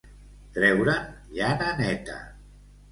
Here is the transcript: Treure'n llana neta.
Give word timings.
Treure'n 0.55 1.05
llana 1.37 1.71
neta. 1.85 2.21